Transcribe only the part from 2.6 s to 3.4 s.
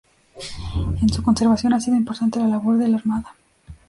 de la Armada.